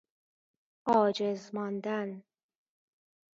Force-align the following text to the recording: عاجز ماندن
عاجز 0.87 1.49
ماندن 1.55 2.23